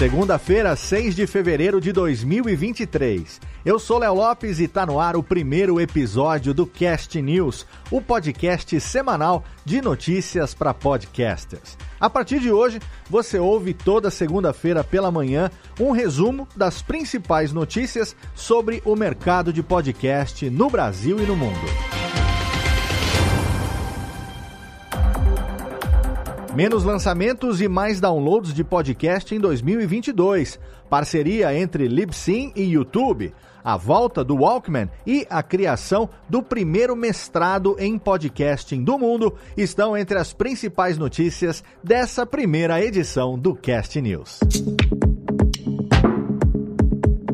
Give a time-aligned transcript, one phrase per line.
[0.00, 3.38] Segunda-feira, 6 de fevereiro de 2023.
[3.66, 8.00] Eu sou Léo Lopes e está no ar o primeiro episódio do Cast News, o
[8.00, 11.76] podcast semanal de notícias para podcasters.
[12.00, 18.16] A partir de hoje, você ouve toda segunda-feira pela manhã um resumo das principais notícias
[18.34, 21.99] sobre o mercado de podcast no Brasil e no mundo.
[26.54, 30.58] Menos lançamentos e mais downloads de podcast em 2022.
[30.88, 33.32] Parceria entre Libsyn e YouTube.
[33.62, 39.96] A volta do Walkman e a criação do primeiro mestrado em podcasting do mundo estão
[39.96, 44.40] entre as principais notícias dessa primeira edição do Cast News.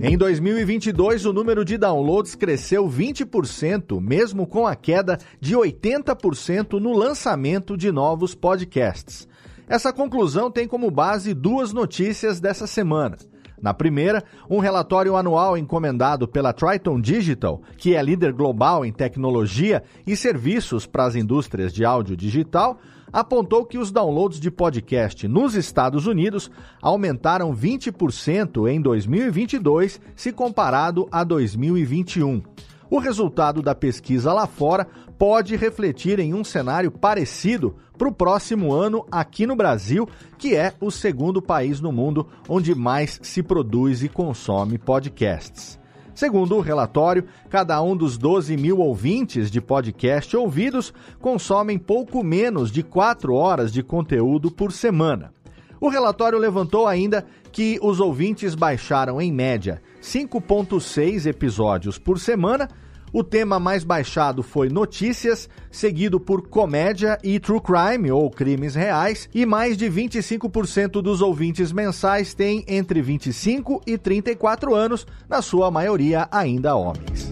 [0.08, 6.92] Em 2022, o número de downloads cresceu 20%, mesmo com a queda de 80% no
[6.96, 9.27] lançamento de novos podcasts.
[9.66, 13.16] Essa conclusão tem como base duas notícias dessa semana.
[13.60, 19.82] Na primeira, um relatório anual encomendado pela Triton Digital, que é líder global em tecnologia
[20.06, 22.78] e serviços para as indústrias de áudio digital,
[23.17, 26.50] apontou que os downloads de podcast nos Estados Unidos
[26.83, 32.42] aumentaram 20% em 2022 se comparado a 2021.
[32.91, 34.86] O resultado da pesquisa lá fora
[35.19, 40.75] pode refletir em um cenário parecido para o próximo ano aqui no Brasil, que é
[40.78, 45.78] o segundo país no mundo onde mais se produz e consome podcasts.
[46.17, 50.90] Segundo o relatório, cada um dos 12 mil ouvintes de podcast ouvidos
[51.20, 55.30] consomem pouco menos de 4 horas de conteúdo por semana.
[55.79, 62.67] O relatório levantou ainda que os ouvintes baixaram, em média, 5,6 episódios por semana
[63.16, 69.27] o tema mais baixado foi notícias, seguido por comédia e true crime ou crimes reais,
[69.34, 75.70] e mais de 25% dos ouvintes mensais têm entre 25 e 34 anos, na sua
[75.70, 77.30] maioria ainda homens.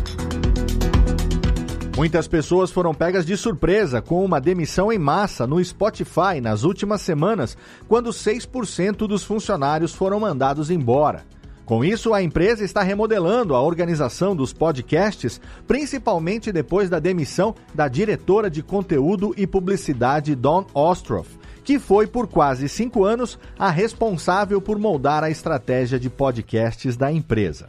[1.95, 7.03] Muitas pessoas foram pegas de surpresa com uma demissão em massa no Spotify nas últimas
[7.03, 11.27] semanas, quando 6% dos funcionários foram mandados embora.
[11.65, 17.87] Com isso, a empresa está remodelando a organização dos podcasts, principalmente depois da demissão da
[17.87, 24.61] diretora de conteúdo e publicidade Dawn Ostroff, que foi por quase cinco anos a responsável
[24.61, 27.69] por moldar a estratégia de podcasts da empresa.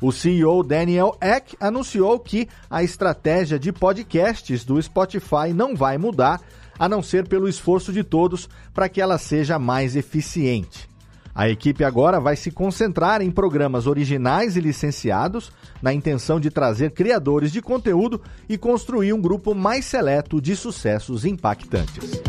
[0.00, 6.40] O CEO Daniel Eck anunciou que a estratégia de podcasts do Spotify não vai mudar,
[6.78, 10.93] a não ser pelo esforço de todos para que ela seja mais eficiente.
[11.34, 15.50] A equipe agora vai se concentrar em programas originais e licenciados,
[15.82, 21.24] na intenção de trazer criadores de conteúdo e construir um grupo mais seleto de sucessos
[21.24, 22.22] impactantes.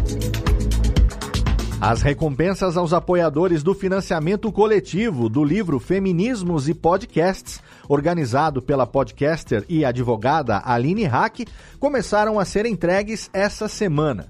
[1.80, 9.64] As recompensas aos apoiadores do financiamento coletivo do livro Feminismos e Podcasts, organizado pela podcaster
[9.70, 11.46] e advogada Aline Hack,
[11.80, 14.28] começaram a ser entregues essa semana.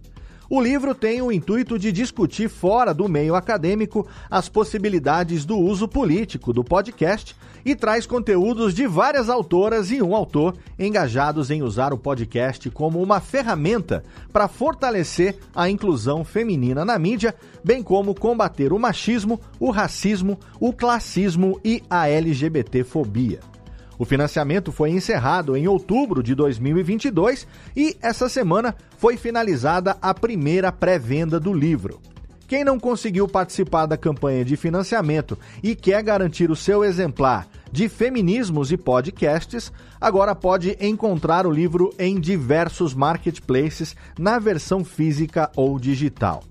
[0.50, 5.88] O livro tem o intuito de discutir fora do meio acadêmico as possibilidades do uso
[5.88, 11.94] político do podcast e traz conteúdos de várias autoras e um autor engajados em usar
[11.94, 17.34] o podcast como uma ferramenta para fortalecer a inclusão feminina na mídia,
[17.64, 23.55] bem como combater o machismo, o racismo, o classismo e a LGBTfobia.
[23.98, 30.72] O financiamento foi encerrado em outubro de 2022 e essa semana foi finalizada a primeira
[30.72, 32.02] pré-venda do livro.
[32.48, 37.90] Quem não conseguiu participar da campanha de financiamento e quer garantir o seu exemplar de
[37.90, 45.80] Feminismos e Podcasts, agora pode encontrar o livro em diversos marketplaces na versão física ou
[45.80, 46.44] digital.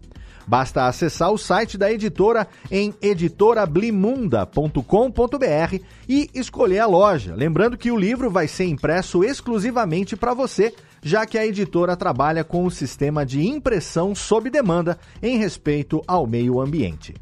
[0.47, 7.35] Basta acessar o site da editora em editorablimunda.com.br e escolher a loja.
[7.35, 12.45] Lembrando que o livro vai ser impresso exclusivamente para você, já que a editora trabalha
[12.45, 17.15] com o sistema de impressão sob demanda em respeito ao meio ambiente.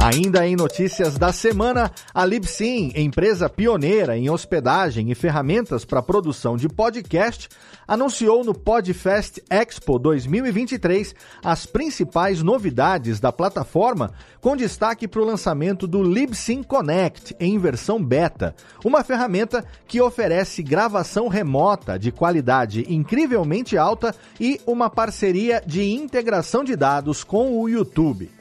[0.00, 6.56] Ainda em notícias da semana, a Libsyn, empresa pioneira em hospedagem e ferramentas para produção
[6.56, 7.48] de podcast,
[7.86, 15.84] anunciou no Podfest Expo 2023 as principais novidades da plataforma, com destaque para o lançamento
[15.84, 18.54] do Libsyn Connect em versão beta,
[18.84, 26.62] uma ferramenta que oferece gravação remota de qualidade incrivelmente alta e uma parceria de integração
[26.62, 28.37] de dados com o YouTube.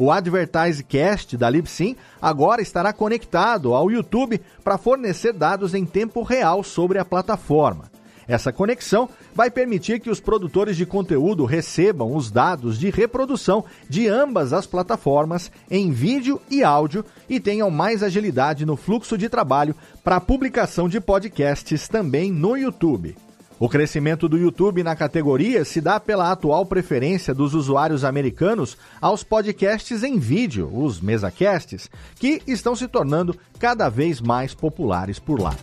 [0.00, 6.64] O AdvertiseCast da Libsyn agora estará conectado ao YouTube para fornecer dados em tempo real
[6.64, 7.90] sobre a plataforma.
[8.26, 14.08] Essa conexão vai permitir que os produtores de conteúdo recebam os dados de reprodução de
[14.08, 19.76] ambas as plataformas em vídeo e áudio e tenham mais agilidade no fluxo de trabalho
[20.02, 23.16] para a publicação de podcasts também no YouTube.
[23.60, 29.22] O crescimento do YouTube na categoria se dá pela atual preferência dos usuários americanos aos
[29.22, 35.54] podcasts em vídeo, os mesacasts, que estão se tornando cada vez mais populares por lá.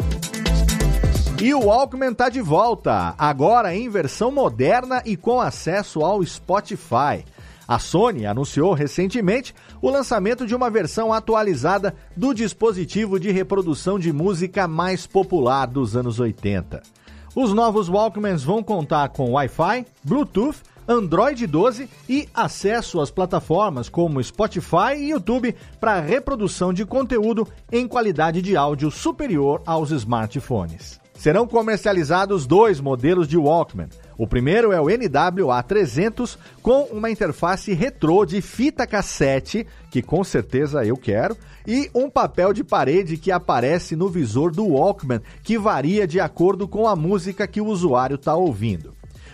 [1.41, 7.25] E o Walkman está de volta, agora em versão moderna e com acesso ao Spotify.
[7.67, 14.13] A Sony anunciou recentemente o lançamento de uma versão atualizada do dispositivo de reprodução de
[14.13, 16.83] música mais popular dos anos 80.
[17.39, 20.57] Os novos Walkmans vão contar com Wi-Fi, Bluetooth,
[20.88, 27.88] Android 12 e acesso às plataformas como Spotify e YouTube para reprodução de conteúdo em
[27.88, 31.00] qualidade de áudio superior aos smartphones.
[31.17, 33.89] Serão comercializados dois modelos de Walkman.
[34.17, 40.85] O primeiro é o NWA300 com uma interface retrô de fita cassete, que com certeza
[40.85, 41.35] eu quero,
[41.65, 46.67] e um papel de parede que aparece no visor do Walkman, que varia de acordo
[46.67, 48.93] com a música que o usuário está ouvindo.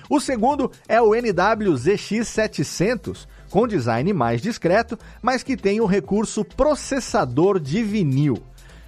[0.09, 7.59] O segundo é o NWZX700, com design mais discreto, mas que tem o recurso processador
[7.59, 8.41] de vinil.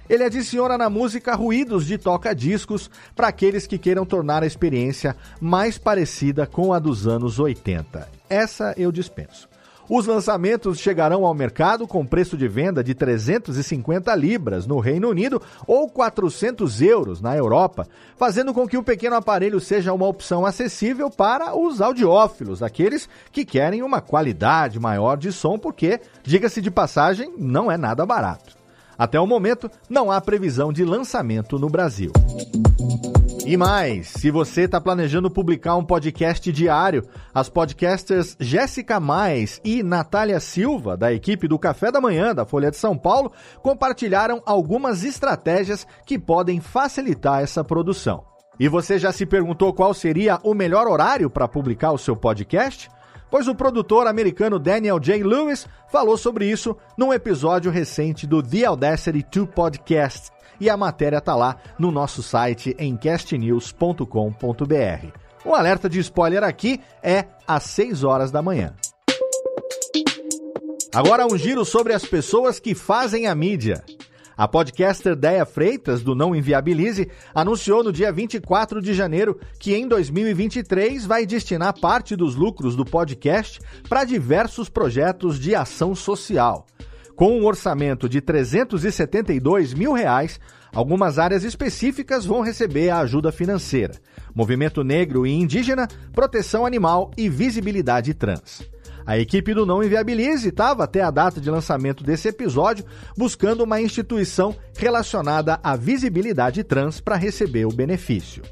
[0.08, 5.78] Ele adiciona na música ruídos de toca-discos para aqueles que queiram tornar a experiência mais
[5.78, 8.08] parecida com a dos anos 80.
[8.28, 9.48] Essa eu dispenso.
[9.88, 15.40] Os lançamentos chegarão ao mercado com preço de venda de 350 libras no Reino Unido
[15.64, 17.86] ou 400 euros na Europa,
[18.16, 23.44] fazendo com que o pequeno aparelho seja uma opção acessível para os audiófilos, aqueles que
[23.44, 28.65] querem uma qualidade maior de som, porque, diga-se de passagem, não é nada barato.
[28.98, 32.12] Até o momento, não há previsão de lançamento no Brasil.
[33.46, 39.84] E mais, se você está planejando publicar um podcast diário, as podcasters Jéssica Mais e
[39.84, 43.30] Natália Silva, da equipe do Café da Manhã da Folha de São Paulo,
[43.62, 48.24] compartilharam algumas estratégias que podem facilitar essa produção.
[48.58, 52.90] E você já se perguntou qual seria o melhor horário para publicar o seu podcast?
[53.30, 55.22] Pois o produtor americano Daniel J.
[55.22, 60.30] Lewis falou sobre isso num episódio recente do The Audacity 2 Podcast,
[60.60, 64.06] e a matéria está lá no nosso site em castnews.com.br.
[65.44, 68.74] O alerta de spoiler aqui é às 6 horas da manhã.
[70.94, 73.84] Agora um giro sobre as pessoas que fazem a mídia.
[74.36, 79.88] A podcaster Deia Freitas, do Não Inviabilize, anunciou no dia 24 de janeiro que em
[79.88, 86.66] 2023 vai destinar parte dos lucros do podcast para diversos projetos de ação social.
[87.14, 90.38] Com um orçamento de 372 mil reais,
[90.74, 93.94] algumas áreas específicas vão receber a ajuda financeira:
[94.34, 98.68] movimento negro e indígena, proteção animal e visibilidade trans.
[99.06, 102.84] A equipe do Não Inviabilize estava até a data de lançamento desse episódio
[103.16, 108.42] buscando uma instituição relacionada à visibilidade trans para receber o benefício.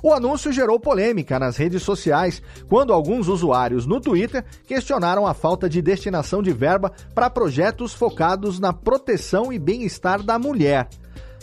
[0.00, 5.68] O anúncio gerou polêmica nas redes sociais quando alguns usuários no Twitter questionaram a falta
[5.68, 10.88] de destinação de verba para projetos focados na proteção e bem-estar da mulher.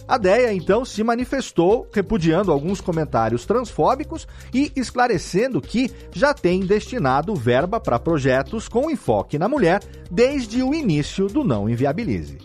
[0.07, 7.33] A DEA então se manifestou, repudiando alguns comentários transfóbicos e esclarecendo que já tem destinado
[7.33, 9.81] verba para projetos com enfoque na mulher
[10.11, 12.37] desde o início do Não Inviabilize.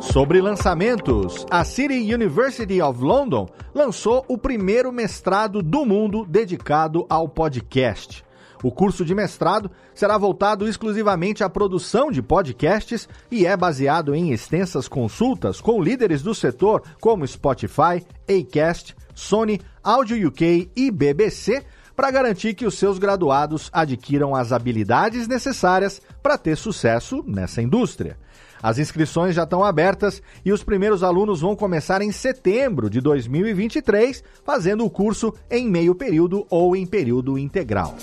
[0.00, 7.28] Sobre lançamentos, a City University of London lançou o primeiro mestrado do mundo dedicado ao
[7.28, 8.24] podcast.
[8.62, 14.32] O curso de mestrado será voltado exclusivamente à produção de podcasts e é baseado em
[14.32, 21.64] extensas consultas com líderes do setor como Spotify, Acast, Sony, Audio UK e BBC
[21.96, 28.16] para garantir que os seus graduados adquiram as habilidades necessárias para ter sucesso nessa indústria.
[28.62, 34.22] As inscrições já estão abertas e os primeiros alunos vão começar em setembro de 2023,
[34.44, 37.96] fazendo o curso em meio período ou em período integral.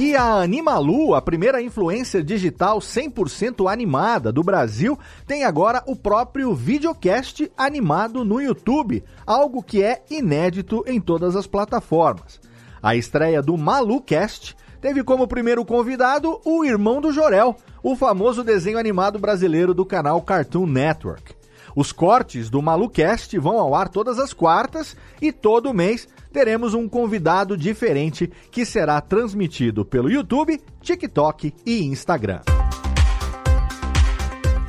[0.00, 6.54] E a Animalu, a primeira influência digital 100% animada do Brasil, tem agora o próprio
[6.54, 12.40] videocast animado no YouTube, algo que é inédito em todas as plataformas.
[12.80, 18.78] A estreia do MaluCast teve como primeiro convidado o irmão do Jorel, o famoso desenho
[18.78, 21.34] animado brasileiro do canal Cartoon Network.
[21.74, 26.88] Os cortes do MaluCast vão ao ar todas as quartas e todo mês teremos um
[26.88, 32.40] convidado diferente que será transmitido pelo YouTube, TikTok e Instagram.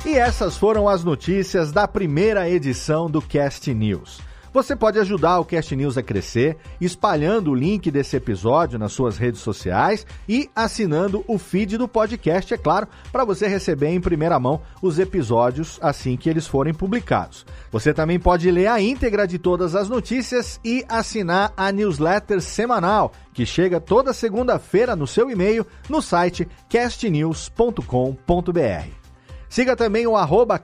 [0.04, 4.29] E essas foram as notícias da primeira edição do Cast News.
[4.52, 9.16] Você pode ajudar o Cast News a crescer espalhando o link desse episódio nas suas
[9.16, 14.40] redes sociais e assinando o feed do podcast, é claro, para você receber em primeira
[14.40, 17.46] mão os episódios assim que eles forem publicados.
[17.70, 23.12] Você também pode ler a íntegra de todas as notícias e assinar a newsletter semanal
[23.32, 28.99] que chega toda segunda-feira no seu e-mail no site castnews.com.br.
[29.50, 30.14] Siga também o